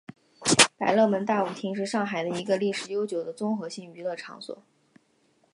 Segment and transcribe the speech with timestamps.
[0.79, 4.63] 百乐门大舞厅是上海的一个历史悠久的综合性娱乐场所。